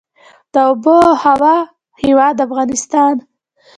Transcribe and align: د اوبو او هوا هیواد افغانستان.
د 0.53 0.55
اوبو 0.67 0.95
او 1.09 1.13
هوا 1.25 1.57
هیواد 2.03 2.35
افغانستان. 2.47 3.13